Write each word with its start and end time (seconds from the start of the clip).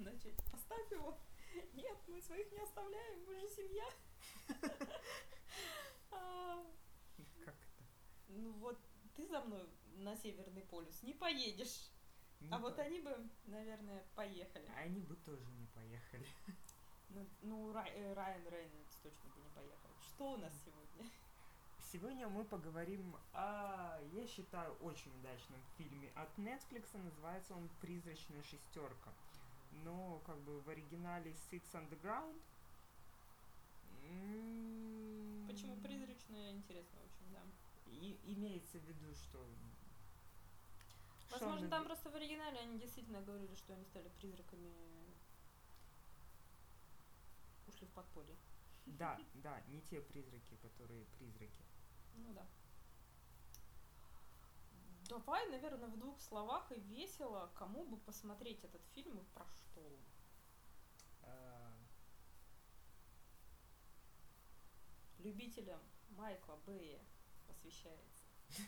начать. 0.00 0.34
Оставь 0.52 0.90
его. 0.90 1.18
Нет, 1.74 1.96
мы 2.08 2.20
своих 2.22 2.50
не 2.52 2.60
оставляем, 2.60 3.24
мы 3.26 3.38
же 3.40 3.48
семья. 3.48 3.84
А, 6.12 6.64
Как 7.44 7.54
это? 7.54 7.84
Ну 8.28 8.52
вот 8.54 8.78
ты 9.16 9.26
за 9.28 9.40
мной 9.42 9.68
на 9.96 10.16
Северный 10.16 10.62
полюс 10.62 11.02
не 11.02 11.14
поедешь. 11.14 11.90
Не 12.40 12.48
А 12.52 12.58
вот 12.58 12.76
по- 12.76 12.82
они 12.82 13.00
бы, 13.00 13.28
наверное, 13.46 14.04
поехали. 14.14 14.66
Они 14.76 15.00
бы 15.00 15.14
тоже 15.16 15.44
не 15.52 15.66
поехали. 15.66 16.26
Ну, 17.10 17.26
ну, 17.42 17.72
Рай- 17.72 17.90
э, 17.94 18.12
Райан 18.14 18.46
Рейнольдс 18.48 18.96
точно 19.02 19.28
бы 19.30 19.40
не 19.40 19.50
поехал. 19.50 19.90
Что 20.08 20.32
у 20.32 20.36
нас 20.36 20.52
сегодня? 20.64 21.10
Сегодня 21.92 22.28
мы 22.28 22.44
поговорим 22.44 23.16
о, 23.32 23.98
я 24.12 24.26
считаю, 24.26 24.72
очень 24.76 25.10
удачном 25.18 25.60
фильме 25.76 26.10
от 26.14 26.28
Netflix. 26.38 26.96
Называется 26.96 27.54
он 27.54 27.68
«Призрачная 27.80 28.42
шестерка». 28.44 29.12
Но 29.70 30.20
как 30.20 30.38
бы 30.42 30.60
в 30.60 30.68
оригинале 30.68 31.32
Six 31.32 31.62
Underground. 31.72 32.40
М, 34.02 35.46
Почему 35.48 35.76
призрачная? 35.76 36.52
Интересно 36.52 36.98
очень, 37.00 37.32
да. 37.32 37.42
И 37.86 38.18
имеется 38.34 38.78
в 38.78 38.84
виду, 38.84 39.14
что... 39.14 39.46
Возможно, 41.30 41.64
он 41.64 41.70
там 41.70 41.84
просто 41.84 42.10
в 42.10 42.14
оригинале 42.16 42.58
они 42.58 42.78
действительно 42.78 43.20
говорили, 43.22 43.54
что 43.54 43.72
они 43.72 43.84
стали 43.84 44.08
призраками, 44.18 44.72
ушли 47.68 47.86
в 47.86 47.90
подполье. 47.90 48.36
Да, 48.86 49.18
да, 49.34 49.60
не 49.68 49.80
те 49.82 50.00
призраки, 50.00 50.56
которые 50.56 51.04
призраки. 51.18 51.62
Ну 52.16 52.32
да. 52.34 52.46
Давай, 55.10 55.44
наверное, 55.48 55.88
в 55.88 55.98
двух 55.98 56.20
словах 56.20 56.70
и 56.70 56.78
весело, 56.78 57.50
кому 57.56 57.84
бы 57.84 57.96
посмотреть 57.96 58.62
этот 58.62 58.80
фильм 58.94 59.18
и 59.18 59.24
про 59.34 59.44
что 59.48 59.80
он. 59.80 59.98
А, 61.22 61.72
Любителям 65.18 65.80
Майкла 66.10 66.60
Бэя 66.64 67.00
посвящается. 67.48 68.24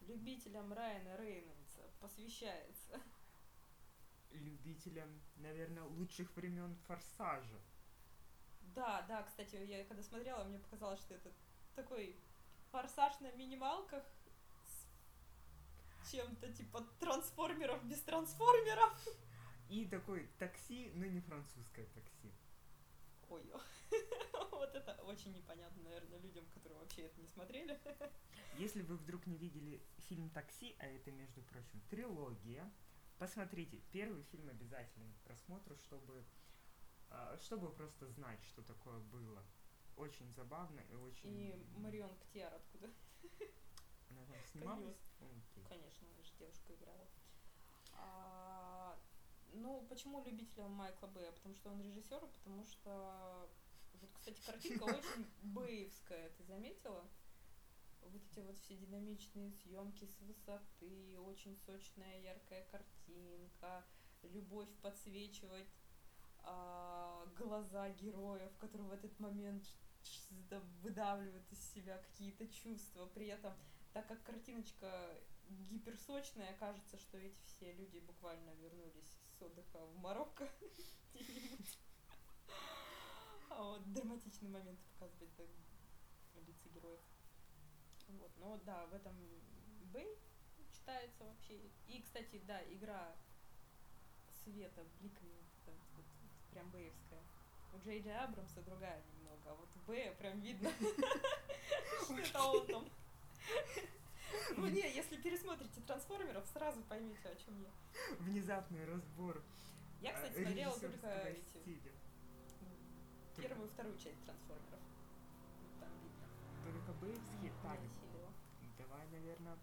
Любителям 0.00 0.72
Райана 0.72 1.18
Рейнольдса 1.18 1.82
посвящается. 2.00 2.98
любителям, 4.30 5.20
наверное, 5.36 5.84
лучших 5.84 6.34
времен 6.34 6.76
Форсажа. 6.86 7.60
Да, 8.74 9.02
да, 9.02 9.22
кстати, 9.22 9.56
я 9.56 9.84
когда 9.84 10.02
смотрела, 10.02 10.44
мне 10.44 10.58
показалось, 10.58 11.00
что 11.00 11.12
это 11.12 11.30
такой 11.74 12.18
форсаж 12.70 13.20
на 13.20 13.30
минималках 13.32 14.04
чем-то 16.10 16.52
типа 16.52 16.80
трансформеров 17.00 17.84
без 17.84 18.00
трансформеров. 18.02 18.92
И 19.68 19.86
такой 19.86 20.26
такси, 20.38 20.90
но 20.94 21.06
не 21.06 21.20
французское 21.20 21.86
такси. 21.86 22.32
Ой, 23.28 23.42
вот 24.50 24.74
это 24.74 24.94
очень 25.02 25.34
непонятно, 25.34 25.82
наверное, 25.82 26.18
людям, 26.18 26.46
которые 26.54 26.78
вообще 26.78 27.02
это 27.02 27.20
не 27.20 27.26
смотрели. 27.26 27.78
Если 28.56 28.82
вы 28.82 28.96
вдруг 28.96 29.26
не 29.26 29.36
видели 29.36 29.82
фильм 30.08 30.30
«Такси», 30.30 30.74
а 30.78 30.86
это, 30.86 31.12
между 31.12 31.42
прочим, 31.42 31.80
трилогия, 31.90 32.72
посмотрите. 33.18 33.78
Первый 33.92 34.22
фильм 34.24 34.48
обязательно 34.48 35.12
к 35.12 35.20
просмотру, 35.20 35.76
чтобы, 35.76 36.24
а, 37.10 37.36
чтобы 37.38 37.70
просто 37.70 38.08
знать, 38.08 38.42
что 38.44 38.62
такое 38.62 38.98
было. 38.98 39.44
Очень 39.96 40.32
забавно 40.32 40.80
и 40.80 40.94
очень... 40.94 41.30
И 41.30 41.66
Марион 41.76 42.16
Ктиар 42.16 42.54
откуда? 42.54 42.90
Она 44.18 44.26
там 44.26 44.46
снималась? 44.52 44.96
Окей. 45.20 45.64
Конечно, 45.68 46.08
она 46.08 46.22
же 46.22 46.32
девушка 46.38 46.74
играла. 46.74 47.06
А, 47.92 48.98
ну, 49.52 49.86
почему 49.88 50.24
любителям 50.24 50.72
Майкла 50.72 51.06
Бэя? 51.06 51.32
Потому 51.32 51.54
что 51.54 51.70
он 51.70 51.80
режиссер, 51.80 52.20
потому 52.20 52.64
что... 52.64 53.48
Вот, 54.00 54.10
кстати, 54.12 54.40
картинка 54.44 54.84
очень 54.84 55.26
бэевская, 55.42 56.30
ты 56.30 56.44
заметила? 56.44 57.08
Вот 58.00 58.14
эти 58.14 58.40
вот 58.40 58.56
все 58.58 58.76
динамичные 58.76 59.52
съемки 59.52 60.06
с 60.06 60.20
высоты, 60.20 61.18
очень 61.20 61.56
сочная 61.56 62.20
яркая 62.20 62.64
картинка, 62.70 63.84
любовь 64.22 64.68
подсвечивать 64.82 65.68
а, 66.44 67.26
глаза 67.36 67.90
героев, 67.90 68.56
которые 68.58 68.88
в 68.88 68.92
этот 68.92 69.18
момент 69.18 69.64
выдавливают 70.82 71.50
из 71.52 71.72
себя 71.72 71.98
какие-то 71.98 72.46
чувства. 72.48 73.06
При 73.06 73.26
этом, 73.26 73.52
так 73.92 74.06
как 74.06 74.22
картиночка 74.22 75.18
гиперсочная, 75.70 76.56
кажется, 76.58 76.98
что 76.98 77.18
эти 77.18 77.40
все 77.44 77.72
люди 77.72 77.98
буквально 78.00 78.50
вернулись 78.54 79.14
с 79.38 79.42
отдыха 79.42 79.78
в 79.78 79.96
Марокко. 79.98 80.48
А 83.50 83.62
вот 83.62 83.92
драматичные 83.92 84.50
моменты 84.50 84.82
показывать 84.98 85.34
да, 85.36 85.44
лица 86.46 86.68
героев. 86.68 87.00
Вот, 88.08 88.30
но 88.36 88.56
да, 88.64 88.86
в 88.86 88.94
этом 88.94 89.16
Бэй 89.92 90.16
читается 90.72 91.24
вообще. 91.24 91.58
И, 91.86 92.00
кстати, 92.00 92.40
да, 92.46 92.62
игра 92.72 93.16
света, 94.44 94.84
бликами, 95.00 95.42
вот 95.66 95.74
вот, 95.96 96.04
прям 96.50 96.70
бэевская. 96.70 97.22
У 97.74 97.78
Джей 97.78 98.00
Джей 98.00 98.16
Абрамса 98.16 98.62
другая 98.62 99.02
немного, 99.14 99.50
а 99.50 99.54
вот 99.54 99.68
Бэя 99.86 100.12
прям 100.14 100.40
видно, 100.40 100.70
что 102.02 102.16
это 102.16 102.42
он 102.42 102.66
там. 102.66 102.88
Ну 104.56 104.66
не, 104.66 104.80
если 104.94 105.16
пересмотрите 105.16 105.80
трансформеров, 105.80 106.46
сразу 106.48 106.82
поймете, 106.82 107.28
о 107.28 107.36
чем 107.36 107.60
я. 107.60 107.70
Внезапный 108.18 108.84
разбор 108.84 109.42
Я, 110.00 110.10
а, 110.10 110.14
кстати, 110.14 110.42
смотрела 110.42 110.78
только 110.78 111.08
эти, 111.08 111.92
первую 113.36 113.68
и 113.68 113.70
вторую 113.70 113.96
часть 113.98 114.22
трансформеров. 114.24 114.80
Там 115.80 115.90
видно. 116.02 116.26
Только 116.64 116.92
бэйвские 117.00 117.40
Не 117.42 117.50
так. 117.62 117.78
Давай, 118.78 119.06
наверное, 119.08 119.58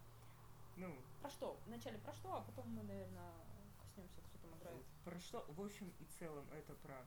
ну, 0.76 0.94
Про 1.20 1.30
что? 1.30 1.60
Вначале 1.66 1.98
про 1.98 2.12
что, 2.12 2.36
а 2.36 2.40
потом 2.42 2.68
мы, 2.70 2.82
наверное, 2.82 3.32
коснемся, 3.80 4.20
кто 4.20 4.38
там 4.38 4.58
играет. 4.58 4.84
Про 5.04 5.18
что, 5.20 5.44
в 5.48 5.60
общем 5.60 5.92
и 6.00 6.04
целом, 6.18 6.46
это 6.52 6.74
про 6.74 7.06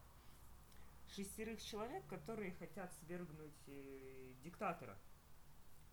шестерых 1.07 1.61
человек, 1.61 2.06
которые 2.07 2.51
хотят 2.53 2.91
свергнуть 3.01 3.67
э, 3.67 4.34
диктатора 4.44 4.97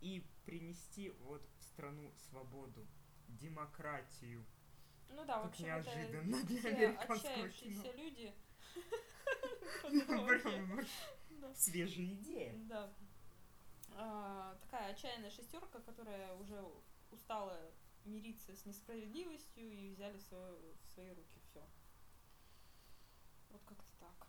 и 0.00 0.26
принести 0.44 1.10
вот 1.20 1.42
в 1.58 1.64
страну 1.64 2.12
свободу, 2.28 2.86
демократию. 3.28 4.44
Ну 5.08 5.24
да, 5.24 5.38
в 5.38 5.42
Как 5.42 5.50
общем, 5.52 5.66
неожиданно 5.66 6.36
это 6.36 6.46
для 6.46 6.58
все 6.58 6.68
американского 6.68 7.48
кино. 7.48 7.92
люди. 7.92 8.34
Да. 11.40 11.54
свежая 11.54 12.06
идея. 12.14 12.54
Да. 12.66 12.92
А, 13.92 14.58
такая 14.62 14.92
отчаянная 14.92 15.30
шестерка, 15.30 15.80
которая 15.80 16.34
уже 16.34 16.62
устала 17.10 17.72
мириться 18.04 18.54
с 18.54 18.64
несправедливостью 18.64 19.70
и 19.70 19.90
взяли 19.90 20.18
в 20.18 20.22
свои 20.94 21.10
руки 21.12 21.40
все. 21.44 21.62
Вот 23.50 23.62
как-то 23.64 23.90
так. 24.00 24.26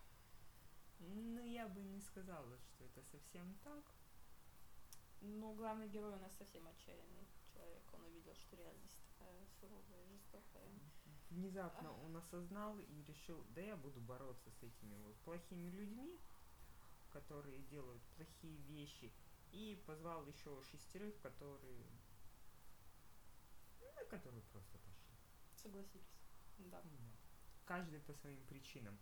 Ну, 1.00 1.44
я 1.44 1.68
бы 1.68 1.82
не 1.82 2.02
сказала, 2.02 2.58
что 2.60 2.84
это 2.86 3.02
совсем 3.04 3.56
так. 3.64 3.84
Но 5.22 5.54
главный 5.54 5.88
герой 5.88 6.14
у 6.14 6.20
нас 6.20 6.36
совсем 6.38 6.68
отчаянный 6.68 7.28
человек. 7.54 7.84
Он 7.94 8.04
увидел, 8.06 8.36
что 8.36 8.56
реальность 8.56 8.98
такая 9.18 9.48
суровая 9.60 10.04
и 10.06 10.10
жестокая. 10.10 10.70
Внезапно 11.30 11.92
он 12.04 12.16
осознал 12.16 12.80
и 12.80 13.04
решил, 13.04 13.44
да 13.50 13.62
я 13.62 13.76
буду 13.76 14.00
бороться 14.00 14.50
с 14.52 14.64
этими 14.64 14.96
вот 14.98 15.16
плохими 15.18 15.70
людьми, 15.70 16.20
которые 17.12 17.62
делают 17.64 18.02
плохие 18.16 18.58
вещи, 18.64 19.12
и 19.52 19.82
позвал 19.86 20.26
еще 20.28 20.62
шестерых, 20.64 21.20
которые, 21.22 21.86
ну, 23.80 24.06
которые 24.10 24.44
просто 24.44 24.78
пошли. 24.78 25.16
Согласились. 25.56 26.18
Да. 26.60 26.82
Ну 26.84 26.92
да. 26.98 27.18
Каждый 27.66 28.00
по 28.00 28.14
своим 28.14 28.46
причинам. 28.46 28.98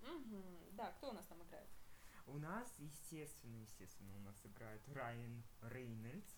Мгм. 0.00 0.76
Да, 0.76 0.92
кто 0.92 1.10
у 1.10 1.12
нас 1.12 1.26
там 1.26 1.42
играет? 1.42 1.68
У 2.28 2.38
нас, 2.38 2.68
естественно, 2.78 3.56
естественно, 3.56 4.14
у 4.16 4.20
нас 4.20 4.36
играет 4.44 4.82
Райан 4.88 5.42
Рейнольдс. 5.62 6.36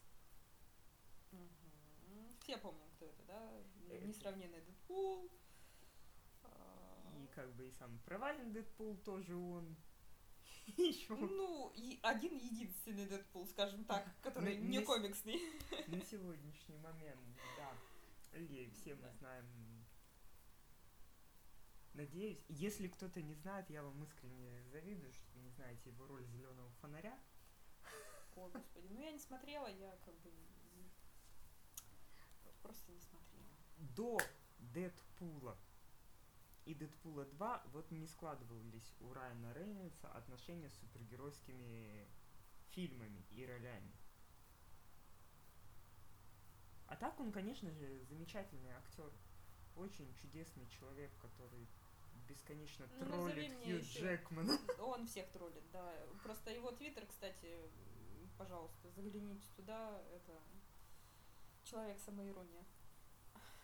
Мгм. 1.33 2.37
Все 2.41 2.59
помним, 2.59 2.89
кто 2.97 3.07
это, 3.07 3.23
да? 3.25 3.53
Э, 3.89 4.05
Несравненный 4.05 4.61
Дэдпул. 4.61 5.31
А, 6.45 7.13
И 7.23 7.27
как 7.35 7.53
бы 7.55 7.67
и 7.67 7.73
самый 7.73 7.99
провальный 8.01 8.53
Дэдпул 8.53 8.97
тоже 8.99 9.35
он. 9.35 9.77
Еще 10.77 11.15
Ну, 11.15 11.73
и 11.75 11.99
один 12.03 12.37
единственный 12.37 13.07
Дэдпул, 13.07 13.47
скажем 13.47 13.85
так, 13.85 14.07
который 14.23 14.57
не 14.59 14.85
комиксный. 14.85 15.41
на 15.89 16.01
сегодняшний 16.05 16.79
момент, 16.79 17.21
да. 17.57 18.39
И 18.39 18.71
все 18.75 18.95
мы 18.95 19.11
знаем. 19.19 19.45
Надеюсь, 22.01 22.43
если 22.49 22.89
кто-то 22.89 23.21
не 23.21 23.35
знает, 23.35 23.69
я 23.69 23.83
вам 23.83 24.03
искренне 24.03 24.65
завидую, 24.73 25.13
что 25.13 25.29
вы 25.35 25.41
не 25.41 25.51
знаете 25.51 25.91
его 25.91 26.07
роль 26.07 26.25
зеленого 26.25 26.71
фонаря. 26.81 27.21
О, 28.37 28.49
господи. 28.49 28.87
Ну, 28.89 29.03
я 29.03 29.13
не 29.13 29.19
смотрела, 29.19 29.67
я 29.67 29.95
как 30.07 30.15
бы 30.21 30.33
просто 32.63 32.91
не 32.91 33.01
смотрела. 33.01 33.45
До 33.77 34.19
Дэдпула 34.73 35.59
и 36.65 36.73
Дэдпула 36.75 37.27
2 37.27 37.65
вот 37.67 37.91
не 37.91 38.07
складывались 38.07 38.95
у 39.01 39.13
Райана 39.13 39.53
Рейнольдса 39.53 40.11
отношения 40.13 40.71
с 40.71 40.79
супергеройскими 40.79 42.09
фильмами 42.71 43.27
и 43.31 43.45
ролями. 43.45 43.93
А 46.87 46.97
так 46.97 47.21
он, 47.21 47.31
конечно 47.31 47.71
же, 47.73 48.03
замечательный 48.05 48.71
актер. 48.71 49.13
Очень 49.77 50.15
чудесный 50.15 50.67
человек, 50.69 51.11
который 51.19 51.69
бесконечно 52.31 52.87
Ну, 52.99 53.05
троллит 53.05 53.53
Хью. 53.65 53.81
Джекмана. 53.81 54.59
Он 54.79 55.07
всех 55.07 55.29
троллит, 55.31 55.65
да. 55.73 55.93
Просто 56.23 56.51
его 56.51 56.71
твиттер, 56.73 57.07
кстати, 57.07 57.57
пожалуйста, 58.39 58.91
загляните 58.91 59.47
туда. 59.57 60.01
Это 60.15 60.41
человек 61.65 61.99
самоирония. 61.99 62.65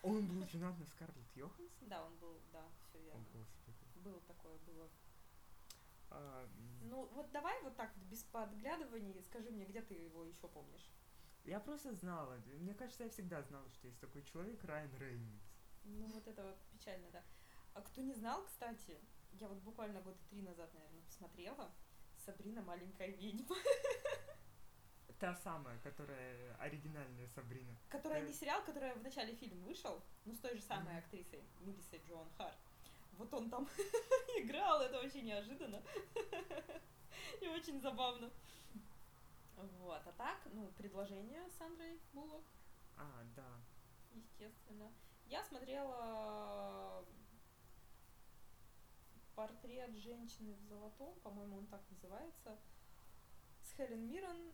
Он 0.03 0.27
был 0.27 0.47
женат 0.51 0.77
на 0.77 0.85
Скарлетт 0.85 1.35
Йоханссон? 1.35 1.87
Да, 1.89 2.03
он 2.05 2.15
был, 2.17 2.39
да, 2.51 2.63
все 2.89 2.99
верно. 2.99 3.25
господи. 3.33 3.77
Было 3.95 4.19
такое, 4.21 4.57
было. 4.59 4.89
А, 6.09 6.47
Ну, 6.83 7.05
вот 7.13 7.31
давай 7.31 7.61
вот 7.63 7.75
так, 7.75 7.91
без 8.09 8.23
подглядываний, 8.23 9.21
скажи 9.23 9.49
мне, 9.51 9.65
где 9.65 9.81
ты 9.81 9.93
его 9.95 10.23
еще 10.25 10.47
помнишь? 10.47 10.89
Я 11.45 11.59
просто 11.59 11.93
знала. 11.93 12.37
Мне 12.59 12.73
кажется, 12.73 13.03
я 13.05 13.09
всегда 13.09 13.41
знала, 13.41 13.69
что 13.71 13.87
есть 13.87 13.99
такой 13.99 14.21
человек 14.23 14.63
Райан 14.65 14.93
Рейнольдс. 14.97 15.43
Ну, 15.85 16.07
вот 16.07 16.27
это 16.27 16.43
вот 16.43 16.57
печально, 16.73 17.09
да. 17.11 17.23
А 17.77 17.81
кто 17.81 18.01
не 18.01 18.13
знал, 18.13 18.43
кстати, 18.43 18.97
я 19.33 19.47
вот 19.47 19.59
буквально 19.59 20.01
года 20.01 20.17
три 20.31 20.41
назад, 20.41 20.73
наверное, 20.73 21.01
посмотрела 21.03 21.71
Сабрина 22.25 22.63
маленькая 22.63 23.09
ведьма, 23.09 23.55
Та 25.19 25.35
самая, 25.35 25.77
которая 25.79 26.55
оригинальная 26.57 27.27
Сабрина. 27.27 27.75
которая 27.89 28.21
Э. 28.23 28.25
не 28.27 28.33
сериал, 28.33 28.63
которая 28.63 28.95
в 28.95 29.03
начале 29.03 29.35
фильма 29.35 29.63
вышел, 29.67 30.01
но 30.25 30.33
с 30.33 30.39
той 30.39 30.55
же 30.55 30.61
самой 30.63 30.93
Мгм. 30.93 30.97
актрисой 30.97 31.43
Мелиссой 31.59 32.01
Джоан 32.07 32.27
Харт. 32.37 32.57
Вот 33.13 33.31
он 33.33 33.49
там 33.51 33.67
играл, 34.39 34.81
это 34.81 34.99
вообще 35.01 35.21
неожиданно. 35.21 35.81
И 37.41 37.47
очень 37.47 37.79
забавно. 37.79 38.31
Вот, 39.55 40.01
а 40.05 40.11
так, 40.17 40.39
ну, 40.53 40.67
предложение 40.77 41.47
с 41.49 41.53
Сандрой 41.57 41.99
Буллок, 42.13 42.43
А, 42.95 43.23
да. 43.35 43.59
естественно. 44.13 44.91
Я 45.25 45.43
смотрела 45.43 47.03
портрет 49.37 49.95
женщины 49.95 50.55
в 50.55 50.61
золотом, 50.63 51.13
по-моему, 51.19 51.57
он 51.57 51.67
так 51.67 51.83
называется, 51.91 52.57
с 53.61 53.71
Хелен 53.73 54.07
Миррен. 54.07 54.51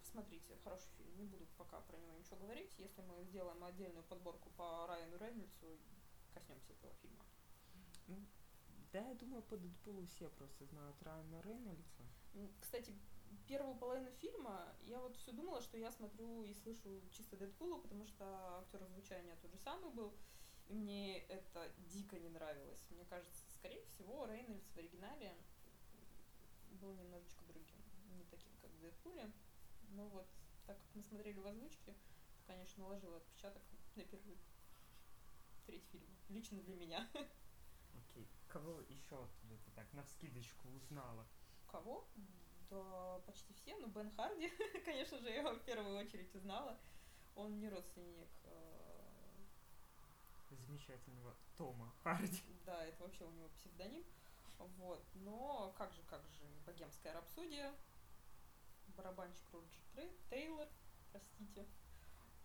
Посмотрите, 0.00 0.56
хороший 0.64 0.90
фильм. 0.98 1.16
Не 1.16 1.24
буду 1.24 1.46
пока 1.56 1.80
про 1.80 1.96
него 1.96 2.12
ничего 2.14 2.38
говорить. 2.38 2.74
Если 2.78 3.00
мы 3.02 3.22
сделаем 3.22 3.62
отдельную 3.62 4.02
подборку 4.02 4.50
по 4.56 4.88
Райану 4.88 5.16
Рейнольдсу, 5.16 5.78
коснемся 6.34 6.72
этого 6.72 6.92
фильма. 6.94 7.24
Да, 8.92 9.00
я 9.08 9.14
думаю, 9.14 9.42
по 9.44 9.56
Дэдпулу 9.56 10.04
все 10.06 10.28
просто 10.30 10.66
знают 10.66 11.00
Райана 11.02 11.40
Рейнольдса. 11.42 12.02
Кстати, 12.60 12.92
первую 13.46 13.76
половину 13.76 14.10
фильма 14.10 14.74
я 14.82 15.00
вот 15.00 15.16
все 15.16 15.30
думала, 15.30 15.62
что 15.62 15.78
я 15.78 15.92
смотрю 15.92 16.42
и 16.42 16.52
слышу 16.52 17.00
чисто 17.12 17.36
Дэдпула, 17.36 17.78
потому 17.78 18.06
что 18.06 18.58
актер 18.58 18.84
звучания 18.86 19.36
тот 19.36 19.52
же 19.52 19.58
самый 19.58 19.92
был, 19.92 20.12
и 20.72 20.74
мне 20.74 21.18
это 21.28 21.70
дико 21.92 22.18
не 22.18 22.30
нравилось. 22.30 22.86
Мне 22.88 23.04
кажется, 23.04 23.44
скорее 23.58 23.84
всего, 23.84 24.24
Рейнольдс 24.24 24.70
в 24.70 24.78
оригинале 24.78 25.36
был 26.80 26.94
немножечко 26.94 27.44
другим, 27.44 27.76
не 28.16 28.24
таким, 28.24 28.50
как 28.62 28.70
в 28.70 28.80
Дэдпуле. 28.80 29.30
Но 29.90 30.08
вот, 30.08 30.26
так 30.66 30.78
как 30.78 30.94
мы 30.94 31.02
смотрели 31.02 31.38
в 31.38 31.46
озвучке, 31.46 31.94
конечно, 32.46 32.84
наложило 32.84 33.18
отпечаток 33.18 33.62
на 33.96 34.04
первую 34.04 34.38
треть 35.66 35.84
фильма. 35.92 36.16
Лично 36.30 36.62
для 36.62 36.76
меня. 36.76 37.06
Окей. 37.94 38.26
Кого 38.48 38.80
еще 38.88 39.28
ты 39.66 39.70
так 39.72 39.92
на 39.92 40.02
вскидочку 40.04 40.68
узнала? 40.70 41.26
Кого? 41.66 42.08
Да, 42.70 43.20
почти 43.26 43.52
все. 43.52 43.76
Ну, 43.76 43.88
Бен 43.88 44.10
Харди, 44.10 44.48
конечно 44.86 45.18
же, 45.18 45.28
я 45.28 45.40
его 45.40 45.52
в 45.52 45.64
первую 45.64 45.98
очередь 45.98 46.34
узнала. 46.34 46.78
Он 47.34 47.58
не 47.58 47.68
родственник. 47.68 48.28
э, 48.44 48.71
Замечательного 50.72 51.36
Тома 51.58 51.92
Харди. 52.02 52.40
Да, 52.64 52.82
это 52.86 53.02
вообще 53.02 53.24
у 53.26 53.30
него 53.32 53.46
псевдоним. 53.50 54.02
Вот. 54.78 55.04
Но 55.16 55.74
как 55.76 55.92
же, 55.92 56.02
как 56.04 56.22
же, 56.30 56.46
богемская 56.64 57.12
рапсодия. 57.12 57.74
Барабанщик 58.96 59.44
Роджер 59.52 60.08
Тейлор, 60.30 60.66
простите. 61.12 61.66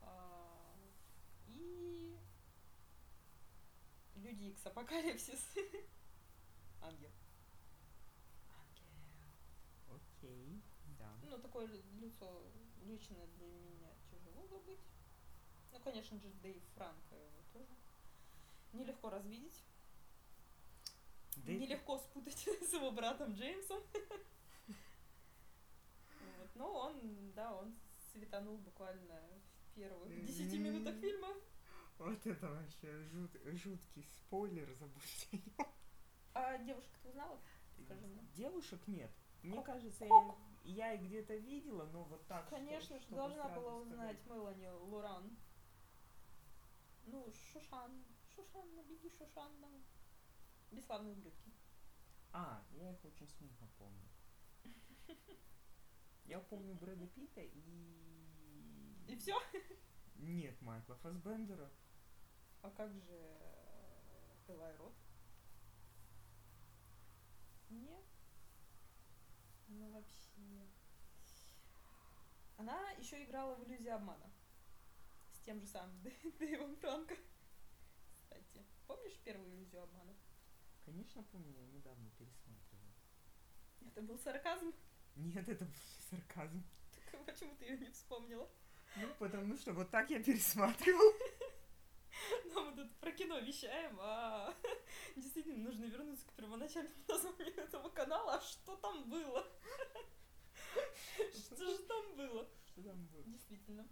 А, 0.02 0.76
И 1.48 2.18
Люди 4.16 4.44
Икс 4.50 4.66
Апокалипсис. 4.66 5.48
Ангел. 6.82 7.12
Ангел. 8.50 8.92
Окей, 10.20 10.62
да. 11.00 11.16
Ну, 11.24 11.38
такое 11.40 11.66
ли- 11.68 11.82
лицо 12.02 12.44
лично 12.84 13.26
для 13.38 13.48
меня 13.48 13.90
тяжело 14.12 14.46
забыть. 14.48 14.80
Ну, 15.72 15.80
конечно 15.80 16.20
же, 16.20 16.30
Дэйв 16.42 16.62
Франко 16.76 17.16
его 17.16 17.42
тоже. 17.54 17.74
Нелегко 18.74 19.10
развидеть. 19.10 19.64
Дэйв- 21.38 21.60
Нелегко 21.62 21.98
спутать 21.98 22.38
с 22.70 22.74
его 22.74 22.92
братом 22.92 23.34
Джеймсом. 23.34 23.82
Вот. 26.20 26.50
Но 26.56 26.74
он, 26.74 27.32
да, 27.34 27.54
он 27.56 27.76
светанул 28.12 28.58
буквально 28.58 29.22
в 29.72 29.76
первых 29.76 30.26
10 30.26 30.60
минутах 30.60 30.96
фильма. 31.00 31.30
Вот 32.00 32.26
это 32.28 32.48
вообще 32.48 33.04
жут- 33.06 33.40
жуткий 33.58 34.04
спойлер, 34.18 34.72
забудьте 34.76 35.42
о. 35.58 35.64
А 36.34 36.58
девушка-то 36.60 37.10
узнала? 37.10 37.40
Скажи 37.84 38.06
мне. 38.06 38.22
Девушек 38.36 38.80
нет. 38.88 39.10
Мне 39.42 39.60
Ок- 39.60 39.66
кажется, 39.66 40.06
ок. 40.06 40.36
я, 40.64 40.92
я 40.92 40.94
их 40.94 41.02
где-то 41.04 41.36
видела, 41.36 41.86
но 41.86 42.04
вот 42.04 42.26
так. 42.28 42.48
Конечно, 42.50 43.00
что 43.00 43.16
чтобы 43.16 43.16
должна 43.18 43.50
была 43.50 43.80
сказать. 43.80 43.88
узнать 43.94 44.26
Мелани 44.28 44.68
Луран. 44.68 45.38
Ну, 47.08 47.32
Шушан. 47.52 48.04
Шушанна, 48.38 48.84
беги, 48.84 49.10
Шушанна. 49.10 49.84
Бесславные 50.70 51.14
ублюдки. 51.14 51.52
А, 52.32 52.64
я 52.72 52.92
их 52.92 53.04
очень 53.04 53.28
смутно 53.28 53.68
помню. 53.80 54.08
Я 56.26 56.40
помню 56.40 56.76
Брэда 56.76 57.08
Питта 57.08 57.42
и... 57.42 59.06
И 59.08 59.16
все? 59.16 59.42
Нет, 60.16 60.62
Майкла 60.62 60.96
Фассбендера. 60.98 61.72
А 62.62 62.70
как 62.70 62.94
же 62.94 63.14
э, 63.14 64.36
Элай 64.50 64.76
Рот? 64.76 64.94
Нет. 67.70 68.06
Ну 69.68 69.90
вообще. 69.92 70.68
Она 72.58 72.92
еще 72.92 73.24
играла 73.24 73.56
в 73.56 73.64
иллюзии 73.64 73.90
обмана. 73.90 74.30
С 75.32 75.40
тем 75.40 75.60
же 75.62 75.66
самым 75.66 75.96
Дэ- 76.04 76.38
Дэйвом 76.38 76.76
Франко. 76.76 77.16
Кстати, 78.42 78.66
помнишь 78.88 79.18
первую 79.24 79.52
иллюзию 79.52 79.84
обмана? 79.84 80.16
Конечно, 80.86 81.24
помню, 81.24 81.54
я 81.60 81.68
недавно 81.68 82.10
пересматривал. 82.12 82.94
Это 83.86 84.02
был 84.02 84.18
сарказм. 84.20 84.74
Нет, 85.16 85.48
это 85.50 85.66
был 85.66 85.74
не 85.74 86.02
сарказм. 86.10 86.64
Так 87.12 87.26
почему 87.26 87.56
ты 87.56 87.66
ее 87.66 87.78
не 87.78 87.90
вспомнила? 87.90 88.50
Ну, 88.96 89.08
потому 89.20 89.56
что 89.58 89.74
вот 89.74 89.90
так 89.90 90.10
я 90.10 90.24
пересматривал. 90.24 91.14
Но 92.54 92.66
мы 92.66 92.76
тут 92.76 92.96
про 93.00 93.12
кино 93.12 93.40
вещаем, 93.40 93.98
а 94.00 94.54
действительно 95.16 95.64
нужно 95.64 95.86
вернуться 95.86 96.26
к 96.28 96.34
первоначальному 96.34 96.96
названию 97.08 97.56
этого 97.58 97.90
канала. 97.90 98.36
А 98.36 98.42
что 98.42 98.76
там 98.78 99.10
было? 99.10 99.46
Что 101.34 101.56
же 101.66 101.84
там 101.84 102.16
было? 102.16 102.48
Что 102.66 102.84
там 102.84 103.06
было? 103.08 103.24
Действительно. 103.24 103.88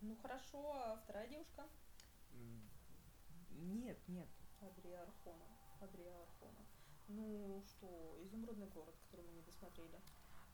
Ну 0.00 0.16
хорошо, 0.16 0.72
а 0.74 0.96
вторая 0.96 1.28
девушка? 1.28 1.68
Нет, 3.56 3.98
нет. 4.08 4.28
Адрия 4.60 5.02
Архона. 5.02 5.46
Адрия 5.80 6.22
Архона. 6.22 6.66
Ну 7.08 7.62
что, 7.66 8.18
изумрудный 8.22 8.68
город, 8.68 8.94
который 9.02 9.26
мы 9.26 9.32
не 9.32 9.42
досмотрели. 9.42 10.00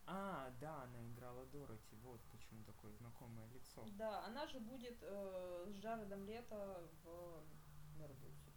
А, 0.06 0.50
да, 0.60 0.84
она 0.84 1.06
играла 1.06 1.44
Дороти. 1.46 1.94
Вот 1.96 2.20
почему 2.32 2.64
такое 2.64 2.92
знакомое 2.94 3.46
лицо. 3.48 3.84
Да, 3.98 4.24
она 4.24 4.46
же 4.46 4.58
будет 4.58 4.96
э, 5.02 5.66
с 5.68 5.74
Джаредом 5.76 6.24
Лето 6.24 6.88
в 7.04 7.44
Мертвеце. 7.98 8.50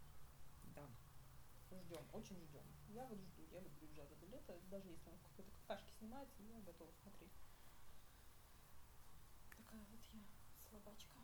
Да. 0.73 0.87
Ждем, 1.69 2.07
очень 2.13 2.41
ждем. 2.41 2.63
Я 2.87 3.05
вот 3.05 3.19
жду, 3.19 3.43
я 3.51 3.59
люблю 3.59 3.89
Джареда 3.93 4.25
Лето, 4.27 4.57
даже 4.69 4.89
если 4.89 5.09
он 5.09 5.17
в 5.17 5.23
какой-то 5.23 5.51
какашке 5.51 5.91
снимается, 5.99 6.41
я 6.43 6.59
готова 6.61 6.91
смотреть. 6.93 7.33
Такая 9.57 9.85
вот 9.91 10.01
я 10.13 10.21
слабачка. 10.69 11.19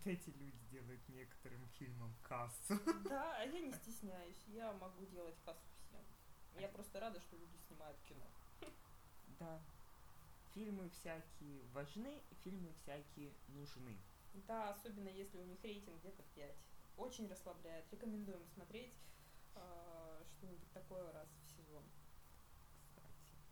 Вот 0.00 0.06
эти 0.06 0.30
люди 0.30 0.58
делают 0.70 1.06
некоторым 1.10 1.68
фильмам 1.78 2.14
кассу. 2.22 2.80
Да, 3.04 3.36
а 3.36 3.44
я 3.44 3.60
не 3.60 3.70
стесняюсь, 3.70 4.42
я 4.46 4.72
могу 4.72 5.04
делать 5.04 5.36
кассу 5.44 5.68
всем. 5.84 6.00
Я 6.58 6.68
просто 6.68 7.00
рада, 7.00 7.20
что 7.20 7.36
люди 7.36 7.54
снимают 7.68 7.98
кино. 8.08 8.24
Да. 9.38 9.60
Фильмы 10.54 10.88
всякие 10.88 11.64
важны, 11.74 12.22
фильмы 12.42 12.72
всякие 12.72 13.34
нужны. 13.48 13.98
Да, 14.48 14.70
особенно 14.70 15.08
если 15.08 15.36
у 15.36 15.44
них 15.44 15.62
рейтинг 15.62 16.00
где-то 16.00 16.22
5. 16.34 16.56
Очень 16.96 17.28
расслабляет. 17.28 17.84
Рекомендуем 17.92 18.46
смотреть 18.46 18.94
э, 19.54 20.24
что-нибудь 20.30 20.72
такое 20.72 21.12
раз 21.12 21.28
в 21.44 21.50
сезон. 21.50 21.84
Кстати. 22.86 23.06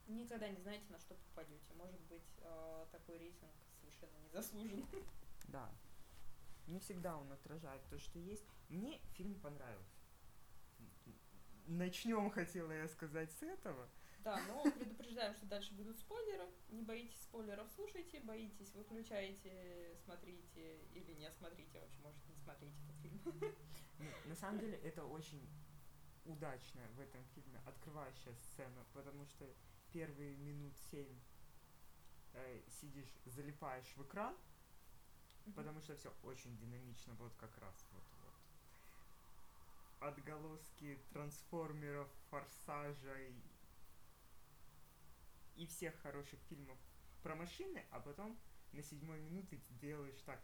Никогда 0.06 0.48
не 0.48 0.60
знаете, 0.62 0.90
на 0.90 0.98
что 0.98 1.14
попадете. 1.14 1.74
Может 1.74 2.00
быть, 2.04 2.38
э, 2.40 2.86
такой 2.90 3.18
рейтинг 3.18 3.52
совершенно 3.82 4.16
не 4.16 4.30
заслужен. 4.30 4.86
Да. 5.48 5.70
Не 6.68 6.80
всегда 6.80 7.16
он 7.16 7.32
отражает 7.32 7.82
то, 7.88 7.98
что 7.98 8.18
есть. 8.18 8.44
Мне 8.68 9.00
фильм 9.14 9.34
понравился. 9.40 9.96
Начнем, 11.66 12.30
хотела 12.30 12.70
я 12.72 12.86
сказать, 12.88 13.32
с 13.32 13.42
этого. 13.42 13.88
Да, 14.22 14.38
но 14.48 14.62
предупреждаем, 14.78 15.34
что 15.34 15.46
дальше 15.46 15.72
будут 15.72 15.98
спойлеры. 15.98 16.46
Не 16.68 16.82
боитесь 16.82 17.20
спойлеров, 17.22 17.70
слушайте. 17.74 18.20
Боитесь, 18.20 18.74
выключайте, 18.74 19.96
смотрите 20.04 20.82
или 20.94 21.14
не 21.14 21.30
смотрите. 21.32 21.80
Вообще, 21.80 22.00
может, 22.02 22.26
не 22.28 22.36
смотрите 22.36 22.76
этот 22.84 22.96
фильм. 23.02 23.54
На 24.26 24.34
самом 24.34 24.60
деле, 24.60 24.76
это 24.78 25.04
очень 25.04 25.48
удачная 26.26 26.88
в 26.90 27.00
этом 27.00 27.24
фильме 27.34 27.60
открывающая 27.64 28.34
сцена, 28.34 28.84
потому 28.92 29.24
что 29.24 29.46
первые 29.90 30.36
минут 30.36 30.74
семь 30.90 31.18
э, 32.34 32.60
сидишь, 32.80 33.12
залипаешь 33.24 33.90
в 33.96 34.02
экран, 34.02 34.36
потому 35.52 35.80
что 35.80 35.94
все 35.96 36.12
очень 36.22 36.56
динамично, 36.58 37.14
вот 37.14 37.34
как 37.36 37.56
раз 37.58 37.86
вот 37.92 38.02
вот. 38.24 40.08
Отголоски 40.08 40.98
трансформеров, 41.12 42.08
форсажа 42.30 43.18
и, 43.18 43.34
и 45.56 45.66
всех 45.66 46.00
хороших 46.02 46.38
фильмов 46.48 46.78
про 47.22 47.34
машины, 47.34 47.84
а 47.90 48.00
потом 48.00 48.38
на 48.72 48.82
седьмой 48.82 49.18
минуте 49.20 49.56
ты 49.56 49.74
делаешь 49.74 50.20
так. 50.24 50.40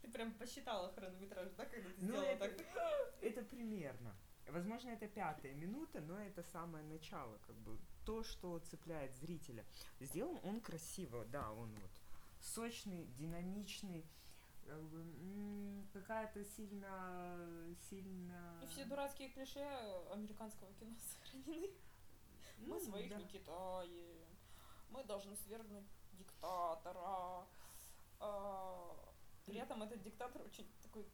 Ты 0.00 0.10
прям 0.10 0.32
посчитала 0.32 0.90
хронометраж, 0.92 1.50
да, 1.52 1.66
когда 1.66 1.90
ты 1.90 1.96
Ну, 1.98 2.08
сделала 2.08 2.24
это, 2.24 2.64
так? 2.64 3.14
это 3.20 3.42
примерно. 3.42 4.16
Возможно, 4.48 4.88
это 4.88 5.06
пятая 5.06 5.52
минута, 5.54 6.00
но 6.00 6.18
это 6.18 6.42
самое 6.42 6.82
начало, 6.84 7.38
как 7.46 7.56
бы 7.56 7.78
то, 8.04 8.22
что 8.24 8.58
цепляет 8.60 9.14
зрителя. 9.14 9.64
Сделан 10.00 10.40
он 10.42 10.60
красиво, 10.60 11.24
да, 11.26 11.52
он 11.52 11.70
вот 11.74 11.99
сочный, 12.40 13.06
динамичный, 13.18 14.04
какая-то 15.92 16.44
сильно, 16.44 17.76
сильно. 17.88 18.60
И 18.62 18.66
все 18.68 18.84
дурацкие 18.84 19.28
клише 19.30 19.60
американского 20.12 20.72
кино 20.74 20.94
сохранены. 21.12 21.70
Мы 22.58 22.66
Ну, 22.66 22.80
своих 22.80 23.10
да. 23.10 23.16
не 23.16 23.24
китаем. 23.26 24.24
Мы 24.90 25.04
должны 25.04 25.34
свергнуть 25.36 25.86
диктатора. 26.12 27.46
А, 28.20 28.96
При 29.46 29.56
этом 29.56 29.82
этот 29.82 30.02
диктатор 30.02 30.42
очень 30.42 30.70
такой 30.82 31.06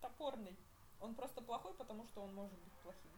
топорный. 0.00 0.56
Он 1.00 1.14
просто 1.14 1.40
плохой, 1.42 1.74
потому 1.74 2.06
что 2.06 2.22
он 2.22 2.34
может 2.34 2.56
быть 2.58 2.72
плохим. 2.82 3.10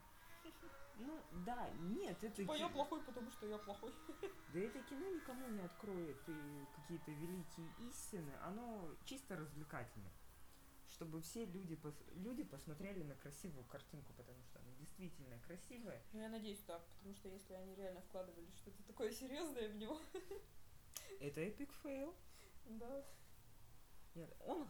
Ну, 0.97 1.21
да, 1.45 1.71
нет, 1.81 2.23
это 2.23 2.37
Типа 2.37 2.53
я 2.55 2.69
плохой, 2.69 3.03
потому 3.03 3.31
что 3.31 3.47
я 3.47 3.59
плохой. 3.59 3.93
Да 4.53 4.61
это 4.61 4.81
кино 4.83 5.09
никому 5.09 5.49
не 5.49 5.61
откроет 5.63 6.17
и 6.29 6.67
какие-то 6.77 7.11
великие 7.11 7.69
истины, 7.89 8.33
оно 8.43 8.95
чисто 9.05 9.37
развлекательно. 9.37 10.11
Чтобы 10.89 11.21
все 11.23 11.45
люди, 11.47 11.75
пос- 11.75 12.15
люди 12.23 12.45
посмотрели 12.45 13.03
на 13.03 13.17
красивую 13.17 13.65
картинку, 13.65 14.13
потому 14.13 14.41
что 14.45 14.61
она 14.61 14.71
действительно 14.79 15.37
красивая. 15.41 16.01
Ну, 16.13 16.21
я 16.21 16.29
надеюсь 16.29 16.61
так, 16.61 16.87
потому 16.99 17.17
что 17.17 17.29
если 17.29 17.55
они 17.55 17.75
реально 17.75 18.01
вкладывали 18.03 18.49
что-то 18.53 18.81
такое 18.85 19.11
серьезное 19.11 19.69
в 19.71 19.75
него, 19.77 19.99
Это 21.19 21.41
epic 21.41 21.73
fail. 21.83 22.15
да. 22.67 23.05
Нет, 24.15 24.33
он 24.41 24.69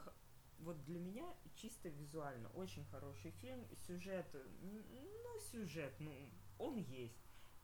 вот 0.65 0.83
для 0.85 0.99
меня 0.99 1.25
чисто 1.57 1.89
визуально 1.89 2.49
очень 2.51 2.85
хороший 2.87 3.31
фильм. 3.43 3.65
Сюжет, 3.87 4.27
ну 4.63 5.41
сюжет, 5.53 5.95
ну 6.01 6.13
он 6.59 6.79
есть. 6.79 7.19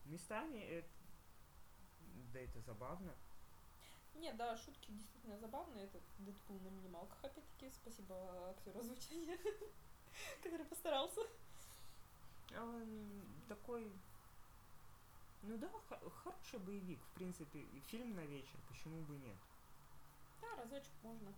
Местами 0.05 0.59
это, 0.59 0.89
да 2.33 2.39
это 2.39 2.61
забавно. 2.61 3.13
Не, 4.15 4.33
да, 4.33 4.55
шутки 4.57 4.91
действительно 4.91 5.37
забавные. 5.39 5.85
Это 5.85 5.99
Дэдпул 6.19 6.59
на 6.59 6.67
минималках, 6.67 7.23
опять-таки. 7.23 7.71
Спасибо 7.71 8.49
актеру 8.49 8.79
озвучения, 8.79 9.37
который 10.43 10.65
постарался. 10.65 11.21
Он 12.55 13.23
такой, 13.47 13.91
ну 15.43 15.57
да, 15.57 15.71
хороший 16.23 16.59
боевик, 16.59 16.99
в 17.01 17.13
принципе, 17.13 17.65
фильм 17.87 18.13
на 18.13 18.25
вечер, 18.25 18.59
почему 18.67 19.01
бы 19.03 19.17
нет? 19.17 19.37
Да, 20.41 20.55
разочек 20.57 20.91
можно 21.01 21.33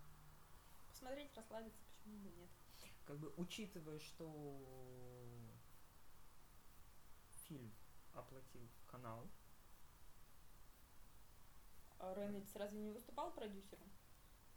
посмотреть, 1.04 1.36
расслабиться, 1.36 1.82
почему 1.98 2.18
бы 2.20 2.30
нет. 2.32 2.50
Как 3.06 3.18
бы 3.18 3.34
учитывая, 3.36 4.00
что 4.00 4.58
фильм 7.48 7.74
оплатил 8.14 8.70
канал, 8.88 9.30
А 12.00 12.14
Рейнольдс 12.16 12.56
разве 12.56 12.82
не 12.82 12.92
выступал 12.92 13.32
продюсером? 13.32 13.90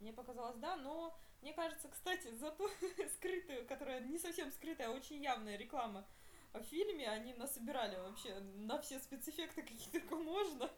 Мне 0.00 0.12
показалось, 0.12 0.56
да, 0.58 0.76
но 0.76 1.16
мне 1.42 1.52
кажется, 1.52 1.88
кстати, 1.88 2.34
за 2.34 2.50
ту 2.50 2.68
скрытую, 3.16 3.66
которая 3.66 4.00
не 4.00 4.18
совсем 4.18 4.50
скрытая, 4.52 4.88
а 4.88 4.90
очень 4.92 5.22
явная 5.22 5.56
реклама 5.56 6.06
в 6.52 6.62
фильме, 6.64 7.08
они 7.08 7.34
насобирали 7.34 7.96
вообще 7.96 8.38
на 8.40 8.80
все 8.80 8.98
спецэффекты, 8.98 9.62
какие 9.62 9.90
только 9.90 10.16
можно. 10.16 10.70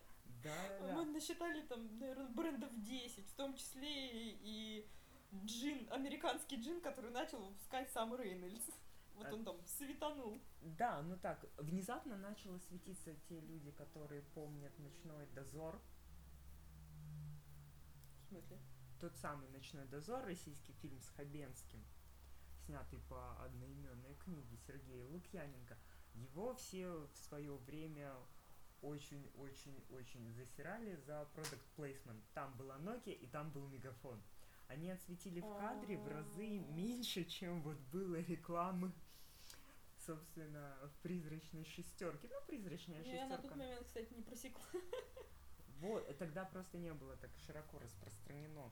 да, 0.42 0.94
Мы 0.94 1.04
насчитали 1.06 1.62
там, 1.62 1.98
наверное, 1.98 2.28
брендов 2.28 2.70
10, 2.80 3.26
в 3.26 3.34
том 3.34 3.54
числе 3.56 4.08
и, 4.10 4.38
и 4.42 4.88
джин, 5.34 5.88
американский 5.92 6.56
джин, 6.56 6.80
который 6.80 7.10
начал 7.10 7.38
выпускать 7.44 7.90
сам 7.90 8.14
Рейнольдс. 8.14 8.70
Вот 9.14 9.26
А- 9.26 9.34
он 9.34 9.44
там 9.44 9.60
светанул. 9.66 10.40
Да, 10.60 11.02
ну 11.02 11.16
так, 11.16 11.44
внезапно 11.58 12.16
начало 12.16 12.58
светиться 12.58 13.14
те 13.28 13.40
люди, 13.40 13.70
которые 13.72 14.22
помнят 14.22 14.76
«Ночной 14.78 15.26
дозор», 15.34 15.80
В 18.22 18.28
смысле? 18.28 18.58
тот 19.00 19.16
самый 19.16 19.48
«Ночной 19.48 19.86
дозор», 19.86 20.24
российский 20.24 20.72
фильм 20.74 21.00
с 21.00 21.08
Хабенским, 21.10 21.84
снятый 22.66 23.00
по 23.08 23.42
одноименной 23.44 24.14
книге 24.16 24.56
Сергея 24.66 25.04
Лукьяненко. 25.08 25.76
Его 26.14 26.54
все 26.54 26.88
в 27.12 27.16
свое 27.16 27.56
время 27.56 28.14
очень-очень-очень 28.82 30.32
засирали 30.32 30.94
за 30.94 31.24
продукт 31.34 31.66
placement. 31.76 32.22
Там 32.34 32.56
была 32.56 32.76
Nokia 32.78 33.12
и 33.12 33.26
там 33.26 33.50
был 33.50 33.66
мегафон. 33.66 34.22
Они 34.68 34.90
отсветили 34.90 35.40
в 35.40 35.56
кадре 35.58 35.96
в 35.96 36.06
разы 36.06 36.58
А. 36.58 36.72
меньше, 36.72 37.24
чем 37.24 37.62
вот 37.62 37.78
было 37.92 38.16
рекламы, 38.16 38.92
собственно, 39.98 40.76
в 40.84 41.02
призрачной 41.02 41.64
шестерке. 41.64 42.28
Ну, 42.30 42.36
призрачная 42.46 43.02
Я 43.02 43.26
на 43.26 43.36
тот 43.36 43.46
шестерка. 43.46 43.56
момент, 43.56 43.86
кстати, 43.86 44.12
не 44.12 44.22
просекла. 44.22 44.64
Вот, 45.80 46.18
тогда 46.18 46.44
просто 46.44 46.76
не 46.76 46.92
было 46.92 47.16
так 47.16 47.30
широко 47.46 47.78
распространено 47.78 48.70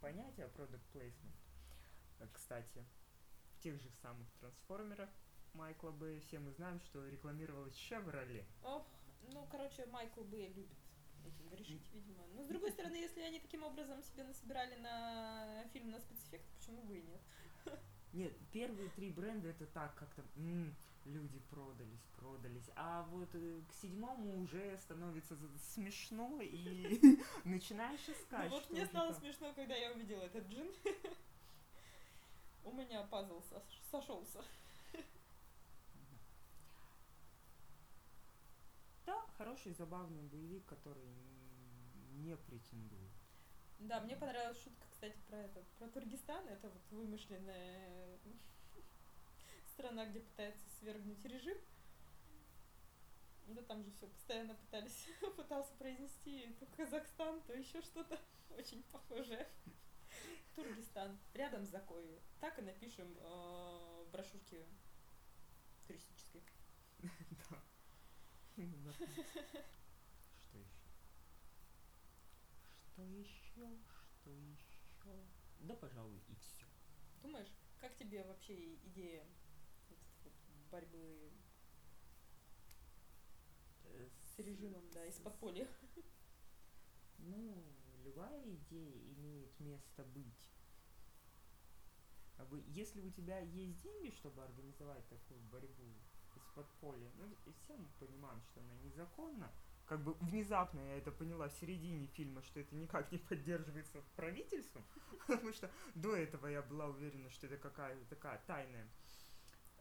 понятие 0.00 0.46
product 0.56 0.82
placement. 0.92 2.28
Кстати, 2.32 2.84
в 3.54 3.62
тех 3.62 3.80
же 3.80 3.88
самых 4.02 4.28
трансформерах 4.40 5.08
Майкла 5.54 5.90
Бэя 5.90 6.20
все 6.20 6.38
мы 6.38 6.50
знаем, 6.52 6.80
что 6.80 7.06
рекламировалась 7.08 7.74
Chevrolet. 7.74 8.44
Ох, 8.62 8.86
ну, 9.32 9.46
короче, 9.50 9.86
Майкл 9.86 10.22
Бэй 10.24 10.48
любит 10.48 10.78
этим 11.26 11.48
грешить, 11.48 11.88
видимо. 11.92 12.24
Но, 12.34 12.42
с 12.42 12.46
другой 12.46 12.70
стороны, 12.72 12.94
если 12.96 13.20
они 13.20 13.40
таким 13.40 13.62
образом 13.64 14.02
себе 14.02 14.24
насобирали 14.24 14.76
на 14.76 15.64
фильм 15.72 15.90
на 15.90 16.00
спецэффект, 16.00 16.44
почему 16.58 16.82
бы 16.82 16.98
и 16.98 17.02
нет? 17.02 17.20
Нет, 18.12 18.32
первые 18.52 18.88
три 18.90 19.10
бренда 19.10 19.48
это 19.50 19.66
так 19.66 19.94
как-то 19.94 20.22
м, 20.36 20.74
люди 21.04 21.38
продались, 21.50 22.02
продались. 22.16 22.68
А 22.74 23.02
вот 23.04 23.28
э, 23.34 23.62
к 23.68 23.72
седьмому 23.74 24.42
уже 24.42 24.76
становится 24.78 25.36
смешно 25.74 26.40
и 26.42 27.00
начинаешь 27.44 28.00
Ну, 28.08 28.12
искать. 28.14 28.50
вот 28.50 28.64
что 28.64 28.72
мне 28.72 28.86
стало 28.86 29.12
смешно, 29.12 29.52
когда 29.54 29.76
я 29.76 29.92
увидела 29.92 30.22
этот 30.22 30.44
джин. 30.48 30.68
У 32.64 32.72
меня 32.72 33.04
пазл 33.04 33.42
сошелся. 33.90 34.42
Да, 39.06 39.24
хороший, 39.40 39.72
забавный 39.72 40.22
боевик, 40.24 40.66
который 40.66 41.14
не 42.12 42.36
претендует. 42.36 43.10
Да, 43.78 43.98
мне 44.02 44.14
понравилась 44.14 44.62
шутка, 44.62 44.86
кстати, 44.90 45.16
про 45.28 45.38
это, 45.38 45.64
про 45.78 45.88
Тургистан. 45.88 46.46
Это 46.46 46.68
вот 46.68 46.82
вымышленная 46.90 48.18
страна, 49.72 50.04
где 50.04 50.20
пытается 50.20 50.62
свергнуть 50.78 51.24
режим. 51.24 51.56
Да 53.46 53.62
там 53.62 53.82
же 53.82 53.90
все 53.92 54.08
постоянно 54.08 54.54
пытались, 54.56 55.08
пытался 55.36 55.72
произнести 55.78 56.54
то 56.60 56.66
Казахстан, 56.76 57.40
то 57.46 57.54
еще 57.54 57.80
что-то 57.80 58.20
очень 58.50 58.82
похожее. 58.92 59.48
Тургистан, 60.54 61.18
рядом 61.32 61.64
с 61.64 61.70
Закоевой. 61.70 62.20
Так 62.40 62.58
и 62.58 62.62
напишем 62.62 63.08
э, 63.18 64.04
в 64.06 64.10
брошюрке 64.12 64.66
туристической. 65.86 66.42
Что 70.38 70.58
еще? 70.58 70.86
Что 72.92 73.02
еще? 73.02 73.78
Что 74.20 74.30
еще? 74.30 75.24
Да, 75.60 75.74
пожалуй, 75.76 76.20
и 76.28 76.34
все. 76.34 76.66
Думаешь, 77.22 77.52
как 77.80 77.96
тебе 77.96 78.24
вообще 78.24 78.76
идея 78.76 79.26
вот, 79.88 79.98
вот 80.24 80.32
борьбы 80.70 81.32
Э, 83.92 84.08
с 84.22 84.38
режимом, 84.38 84.88
да, 84.90 85.04
из 85.06 85.18
подполья? 85.18 85.68
Ну, 87.18 87.62
любая 88.02 88.42
идея 88.54 89.12
имеет 89.12 89.58
место 89.60 90.04
быть. 90.04 90.50
Как 92.36 92.48
бы, 92.48 92.62
если 92.68 93.00
у 93.02 93.10
тебя 93.10 93.40
есть 93.40 93.82
деньги, 93.82 94.10
чтобы 94.10 94.42
организовать 94.42 95.06
такую 95.08 95.40
борьбу 95.42 95.94
подполья, 96.54 97.10
ну, 97.16 97.26
и 97.46 97.52
все 97.52 97.76
мы 97.76 97.88
понимаем, 97.98 98.42
что 98.42 98.60
она 98.60 98.74
незаконна. 98.84 99.50
Как 99.86 100.02
бы 100.04 100.14
внезапно 100.14 100.80
я 100.80 100.98
это 100.98 101.10
поняла 101.10 101.48
в 101.48 101.52
середине 101.52 102.06
фильма, 102.06 102.42
что 102.42 102.60
это 102.60 102.74
никак 102.76 103.10
не 103.10 103.18
поддерживается 103.18 104.02
правительством, 104.16 104.84
потому 105.26 105.52
что 105.52 105.70
до 105.94 106.14
этого 106.14 106.46
я 106.46 106.62
была 106.62 106.86
уверена, 106.86 107.28
что 107.30 107.46
это 107.46 107.56
какая-то 107.56 108.04
такая 108.06 108.38
тайная, 108.46 108.88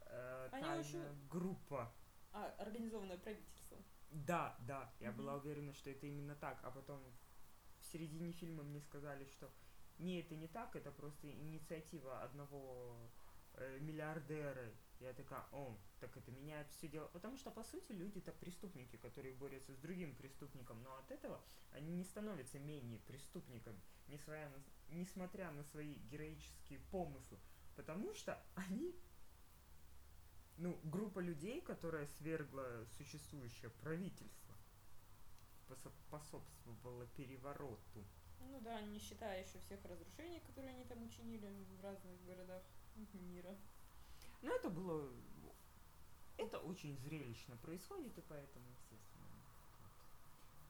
э, 0.05 0.47
тайная 0.51 0.79
очень- 0.79 1.27
группа. 1.29 1.93
А, 2.31 2.45
организованное 2.59 3.17
правительство. 3.17 3.77
Да, 4.11 4.57
да, 4.67 4.91
я 4.99 5.09
Мгм. 5.09 5.17
была 5.17 5.35
уверена, 5.35 5.73
что 5.73 5.89
это 5.91 6.07
именно 6.07 6.35
так, 6.35 6.59
а 6.63 6.71
потом 6.71 7.03
в 7.79 7.85
середине 7.85 8.31
фильма 8.31 8.63
мне 8.63 8.81
сказали, 8.81 9.25
что 9.25 9.51
не, 9.99 10.21
это 10.21 10.35
не 10.35 10.47
так, 10.47 10.75
это 10.75 10.91
просто 10.91 11.29
инициатива 11.29 12.21
одного 12.23 13.11
э, 13.59 13.79
миллиардера. 13.79 14.71
Я 14.99 15.13
такая, 15.13 15.45
о, 15.51 15.77
так 15.99 16.15
это 16.17 16.31
меняет 16.31 16.69
все 16.71 16.87
дело. 16.87 17.07
Потому 17.07 17.37
что, 17.37 17.51
по 17.51 17.63
сути, 17.63 17.91
люди 17.91 18.17
это 18.17 18.31
преступники, 18.33 18.97
которые 18.97 19.33
борются 19.35 19.73
с 19.73 19.77
другим 19.77 20.15
преступником, 20.15 20.81
но 20.83 20.97
от 20.97 21.11
этого 21.11 21.41
они 21.71 21.93
не 21.93 22.03
становятся 22.03 22.59
менее 22.59 22.99
преступниками, 22.99 23.79
несмотря 24.07 24.49
на, 24.49 24.95
несмотря 24.95 25.51
на 25.51 25.63
свои 25.63 25.95
героические 26.11 26.79
помыслы. 26.91 27.37
Потому 27.75 28.13
что 28.13 28.41
они 28.55 28.93
ну, 30.57 30.77
группа 30.83 31.19
людей, 31.19 31.61
которая 31.61 32.05
свергла 32.17 32.85
существующее 32.97 33.69
правительство, 33.81 34.53
посо- 35.69 35.93
способствовала 36.07 37.07
перевороту. 37.15 38.03
Ну 38.41 38.59
да, 38.61 38.81
не 38.81 38.99
считая 38.99 39.45
еще 39.45 39.59
всех 39.59 39.83
разрушений, 39.85 40.41
которые 40.41 40.73
они 40.73 40.83
там 40.85 41.03
учинили 41.03 41.47
в 41.47 41.81
разных 41.81 42.23
городах 42.25 42.63
мира. 43.13 43.55
Но 44.41 44.51
это 44.51 44.69
было... 44.69 45.11
Это 46.37 46.57
очень 46.59 46.97
зрелищно 46.97 47.57
происходит, 47.57 48.17
и 48.17 48.21
поэтому, 48.21 48.65
естественно, 48.69 49.27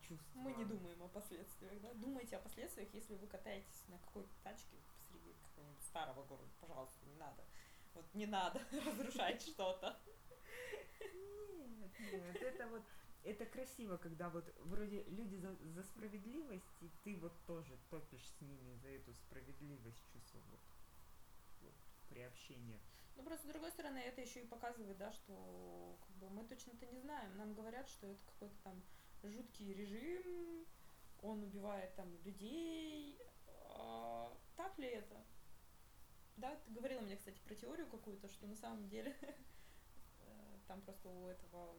чувство... 0.02 0.40
Мы 0.40 0.54
не 0.54 0.66
думаем 0.66 1.04
о 1.04 1.08
последствиях, 1.08 1.80
да? 1.82 1.94
Думайте 1.94 2.38
о 2.38 2.40
последствиях, 2.40 2.92
если 2.94 3.16
вы 3.16 3.28
катаетесь 3.28 3.88
на 3.88 4.00
какой-то 4.00 4.34
тачке 4.44 4.78
посреди 4.98 5.34
какого-нибудь 5.44 5.84
старого 5.84 6.24
города. 6.26 6.50
Пожалуйста, 6.60 7.06
не 7.06 7.16
надо. 7.16 7.46
Вот 7.94 8.06
не 8.16 8.26
надо 8.26 8.62
разрушать 8.86 9.42
что-то. 9.42 10.00
Нет, 11.00 11.92
нет, 12.12 12.36
это 12.36 12.68
вот... 12.68 12.84
Это 13.24 13.46
красиво, 13.46 13.98
когда 13.98 14.30
вот 14.30 14.50
вроде 14.60 15.04
люди 15.04 15.36
за, 15.36 15.54
за 15.54 15.84
справедливость, 15.84 16.74
и 16.80 16.90
ты 17.04 17.18
вот 17.18 17.34
тоже 17.46 17.78
топишь 17.90 18.26
с 18.26 18.42
ними 18.42 18.74
за 18.76 18.88
эту 18.88 19.14
справедливость, 19.14 20.02
чувство 20.14 20.40
вот, 20.50 20.60
приобщения. 22.20 22.80
Ну 23.16 23.24
просто 23.24 23.48
с 23.48 23.50
другой 23.50 23.72
стороны, 23.72 23.98
это 23.98 24.22
еще 24.22 24.42
и 24.42 24.48
показывает, 24.48 24.98
да, 24.98 25.12
что 25.12 25.98
как 26.02 26.16
бы, 26.18 26.30
мы 26.30 26.44
точно-то 26.44 26.86
не 26.86 27.00
знаем. 27.00 27.38
Нам 27.38 27.54
говорят, 27.54 27.88
что 27.88 28.08
это 28.08 28.22
какой-то 28.26 28.56
там 28.64 28.82
жуткий 29.24 29.74
режим, 29.74 30.66
он 31.22 31.44
убивает 31.44 31.96
там 31.96 32.14
людей. 32.26 33.18
А, 33.72 34.36
так 34.58 34.78
ли 34.78 34.88
это? 34.88 35.16
Да, 36.38 36.56
ты 36.66 36.72
говорила 36.72 37.02
мне, 37.02 37.18
кстати, 37.18 37.40
про 37.40 37.56
теорию 37.56 37.88
какую-то, 37.88 38.28
что 38.30 38.48
на 38.48 38.56
самом 38.56 38.88
деле 38.90 39.16
э, 39.22 40.58
там 40.68 40.82
просто 40.82 41.10
у 41.10 41.28
этого 41.28 41.76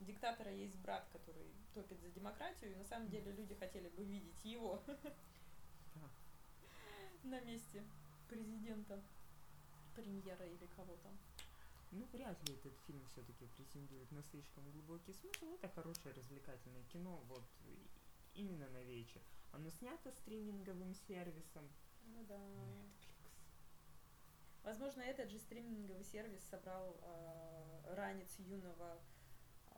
диктатора 0.00 0.52
есть 0.52 0.78
брат, 0.80 1.08
который 1.12 1.50
топит 1.74 2.00
за 2.00 2.10
демократию, 2.10 2.72
и 2.72 2.76
на 2.76 2.84
самом 2.84 3.08
деле 3.08 3.32
люди 3.32 3.54
хотели 3.54 3.88
бы 3.88 4.04
видеть 4.04 4.44
его 4.44 4.82
на 7.22 7.40
месте 7.40 7.82
президента, 8.28 9.02
премьера 9.96 10.44
или 10.46 10.66
кого 10.76 10.96
там. 11.02 11.18
Ну, 11.90 12.04
вряд 12.12 12.48
ли 12.48 12.54
этот 12.54 12.76
фильм 12.86 13.04
все-таки 13.06 13.46
претендует 13.46 14.10
на 14.12 14.22
слишком 14.22 14.70
глубокий 14.70 15.12
смысл. 15.12 15.56
Это 15.62 15.68
хорошее 15.68 16.14
развлекательное 16.14 16.82
кино, 16.92 17.22
вот 17.28 17.44
именно 18.34 18.68
на 18.68 18.82
вечер. 18.82 19.22
Оно 19.52 19.70
снято 19.70 20.10
стриминговым 20.12 20.94
сервисом 20.94 21.68
Ну 22.04 22.24
да. 22.24 22.36
Netflix. 22.36 23.06
Возможно, 24.64 25.00
этот 25.02 25.30
же 25.30 25.38
стриминговый 25.38 26.04
сервис 26.04 26.42
собрал 26.50 26.96
э, 27.00 27.94
ранец 27.94 28.38
юного 28.38 29.00
э, 29.70 29.76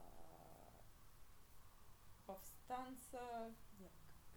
повстанца. 2.27 3.55
Нет, 3.79 3.93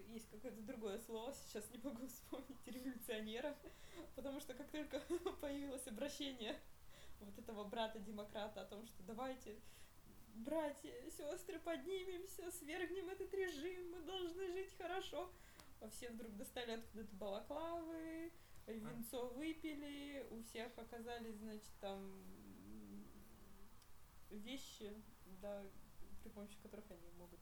есть 0.08 0.30
какое-то 0.30 0.62
другое 0.62 1.00
слово, 1.00 1.34
сейчас 1.34 1.70
не 1.72 1.78
могу 1.80 2.08
вспомнить, 2.08 2.68
революционера. 2.68 3.56
Потому 4.16 4.40
что 4.40 4.54
как 4.54 4.70
только 4.70 5.00
появилось 5.42 5.88
обращение 5.88 6.60
вот 7.20 7.38
этого 7.38 7.64
брата-демократа 7.64 8.62
о 8.62 8.66
том, 8.66 8.86
что 8.86 9.04
давайте, 9.04 9.60
братья, 10.36 10.92
сестры, 11.10 11.60
поднимемся, 11.60 12.52
свергнем 12.52 13.10
этот 13.10 13.34
режим, 13.34 13.92
мы 13.92 14.02
должны 14.02 14.52
жить 14.52 14.76
хорошо. 14.78 15.32
А 15.82 15.90
Все 15.90 16.10
вдруг 16.10 16.36
достали 16.38 16.74
откуда-то 16.74 17.16
балаклавы, 17.16 18.32
винцо 18.68 19.30
выпили, 19.30 20.26
у 20.30 20.42
всех 20.44 20.78
оказались, 20.78 21.36
значит, 21.38 21.72
там 21.80 22.24
вещи, 24.30 24.94
да, 25.42 25.64
при 26.22 26.30
помощи 26.30 26.58
которых 26.62 26.86
они 26.92 27.10
могут 27.18 27.40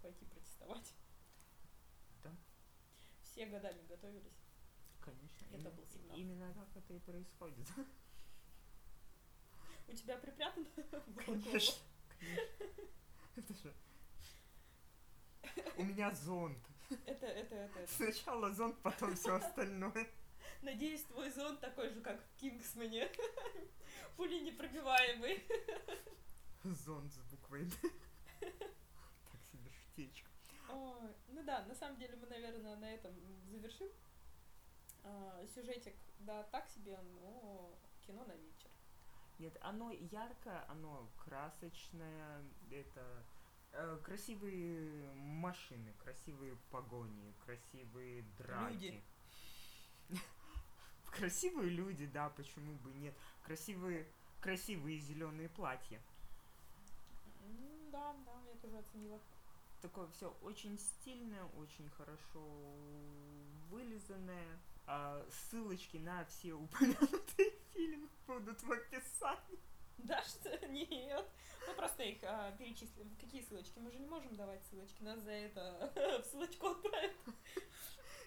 пойти 0.00 0.24
протестовать. 0.26 0.94
Все 3.32 3.46
годами 3.46 3.82
готовились. 3.88 4.44
Конечно. 5.00 5.46
Это 5.50 5.70
был 5.70 5.86
сигнал. 5.86 6.18
Именно 6.18 6.52
так 6.52 6.68
это 6.76 6.92
и 6.92 6.98
происходит. 6.98 7.66
У 9.88 9.92
тебя 9.92 10.18
припрятано? 10.18 10.66
Конечно. 11.16 11.24
Конечно. 11.24 11.82
Это 13.36 13.54
же... 13.54 13.74
У 15.78 15.84
меня 15.84 16.10
зонт. 16.10 16.58
Это, 17.06 17.26
это, 17.26 17.54
это, 17.54 17.80
это. 17.80 17.92
Сначала 17.92 18.52
зонт, 18.52 18.76
потом 18.82 19.16
все 19.16 19.36
остальное. 19.36 20.10
Надеюсь, 20.62 21.04
твой 21.04 21.30
зон 21.30 21.56
такой 21.56 21.88
же, 21.88 22.02
как 22.02 22.22
в 22.22 22.36
Кингсмане. 22.36 23.10
Пули 24.16 24.40
непробиваемый. 24.40 25.42
Зонт 26.64 27.10
с 27.10 27.18
буквой. 27.30 27.66
Так 28.40 29.40
себе 29.50 29.70
шутечка. 29.70 30.31
Ну 30.72 31.42
да, 31.44 31.64
на 31.66 31.74
самом 31.74 31.98
деле 31.98 32.16
мы, 32.16 32.26
наверное, 32.26 32.76
на 32.76 32.90
этом 32.90 33.12
завершим. 33.50 33.88
А, 35.04 35.44
сюжетик, 35.54 35.94
да, 36.20 36.44
так 36.44 36.68
себе, 36.68 36.98
но 37.14 37.76
кино 38.06 38.24
на 38.24 38.34
вечер. 38.34 38.70
Нет, 39.38 39.56
оно 39.60 39.90
яркое, 39.90 40.64
оно 40.68 41.10
красочное, 41.24 42.44
это 42.70 43.24
э, 43.72 43.98
красивые 44.04 45.12
машины, 45.14 45.92
красивые 46.04 46.56
погони, 46.70 47.34
красивые 47.44 48.22
драки. 48.38 48.72
Люди. 48.72 49.02
Красивые 51.06 51.70
люди, 51.70 52.06
да, 52.06 52.30
почему 52.30 52.74
бы 52.76 52.92
нет. 52.92 53.14
Красивые, 53.42 54.06
красивые 54.40 54.98
зеленые 54.98 55.48
платья. 55.48 56.00
Да, 57.90 58.14
да, 58.24 58.40
я 58.48 58.54
тоже 58.60 58.78
оценила. 58.78 59.20
Такое 59.82 60.06
все 60.10 60.30
очень 60.42 60.78
стильное, 60.78 61.44
очень 61.58 61.90
хорошо 61.90 62.40
вылизанное. 63.68 64.60
А 64.86 65.26
ссылочки 65.28 65.96
на 65.96 66.24
все 66.24 66.54
упомянутые 66.54 67.50
фильмы 67.72 68.08
будут 68.28 68.62
в 68.62 68.70
описании. 68.70 69.58
Да, 69.98 70.22
что? 70.22 70.68
Нет. 70.68 71.28
Мы 71.66 71.74
просто 71.74 72.04
их 72.04 72.18
а, 72.22 72.52
перечислим. 72.52 73.14
Какие 73.20 73.42
ссылочки? 73.42 73.78
Мы 73.80 73.90
же 73.90 73.98
не 73.98 74.06
можем 74.06 74.36
давать 74.36 74.64
ссылочки. 74.66 75.02
Нас 75.02 75.20
за 75.20 75.32
это 75.32 75.92
в 76.22 76.30
ссылочку 76.30 76.68
отправят. 76.68 77.12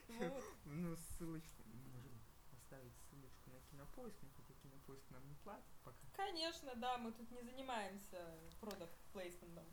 Вот. 0.08 0.44
Ну, 0.66 0.96
ссылочку, 0.96 1.64
можем 1.66 2.22
поставить 2.52 2.94
ссылочку 3.10 3.50
на 3.50 3.60
кинопоиск, 3.62 4.18
но 4.22 4.30
хотя 4.38 4.54
кинопоиск 4.62 5.10
нам 5.10 5.28
не 5.28 5.34
платит 5.36 5.74
пока. 5.84 5.98
Конечно, 6.14 6.76
да, 6.76 7.00
мы 7.00 7.12
тут 7.12 7.32
не 7.32 7.42
занимаемся 7.42 8.40
продукт 8.62 8.96
плейсментом. 9.14 9.66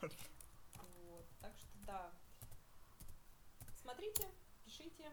Вот, 0.00 0.12
так 1.42 1.58
что 1.58 1.68
да. 1.86 2.12
Смотрите, 3.76 4.28
пишите. 4.64 5.10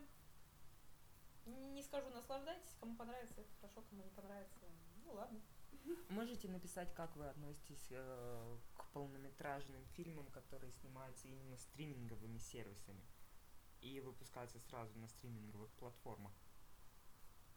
Не 1.45 1.81
скажу 1.81 2.09
наслаждайтесь, 2.11 2.75
кому 2.79 2.95
понравится, 2.95 3.41
это 3.41 3.51
хорошо, 3.59 3.81
кому 3.89 4.03
не 4.03 4.11
понравится. 4.11 4.65
Ну 5.03 5.13
ладно. 5.13 5.41
Можете 6.09 6.47
написать, 6.49 6.93
как 6.93 7.15
вы 7.15 7.27
относитесь 7.27 7.87
э, 7.89 8.57
к 8.77 8.85
полнометражным 8.91 9.83
фильмам, 9.95 10.27
которые 10.27 10.71
снимаются 10.71 11.27
именно 11.27 11.57
стриминговыми 11.57 12.37
сервисами. 12.37 13.03
выпускаться 13.99 14.59
сразу 14.59 14.97
на 14.99 15.07
стриминговых 15.07 15.71
платформах. 15.73 16.33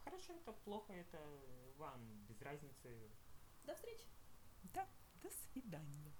Хорошо 0.05 0.33
это, 0.33 0.53
плохо 0.53 0.93
это, 0.93 1.19
вам 1.77 2.25
без 2.29 2.41
разницы. 2.41 3.11
До 3.65 3.75
встречи! 3.75 4.07
Да, 4.75 4.87
до 5.23 5.31
свидания. 5.31 6.13